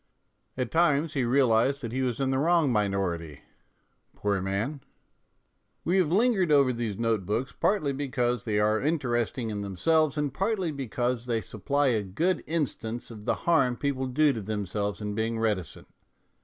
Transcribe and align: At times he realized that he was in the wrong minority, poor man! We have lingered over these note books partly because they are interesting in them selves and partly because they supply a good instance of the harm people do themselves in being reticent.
At 0.57 0.71
times 0.71 1.13
he 1.13 1.23
realized 1.25 1.83
that 1.83 1.91
he 1.91 2.01
was 2.01 2.19
in 2.19 2.31
the 2.31 2.39
wrong 2.39 2.71
minority, 2.71 3.43
poor 4.15 4.41
man! 4.41 4.81
We 5.83 5.97
have 5.97 6.11
lingered 6.11 6.51
over 6.51 6.73
these 6.73 6.97
note 6.97 7.23
books 7.23 7.51
partly 7.53 7.93
because 7.93 8.43
they 8.43 8.59
are 8.59 8.81
interesting 8.81 9.51
in 9.51 9.61
them 9.61 9.75
selves 9.77 10.17
and 10.17 10.33
partly 10.33 10.71
because 10.71 11.27
they 11.27 11.39
supply 11.39 11.89
a 11.89 12.01
good 12.01 12.43
instance 12.47 13.11
of 13.11 13.25
the 13.25 13.35
harm 13.45 13.75
people 13.77 14.07
do 14.07 14.31
themselves 14.33 15.01
in 15.01 15.13
being 15.13 15.37
reticent. 15.37 15.87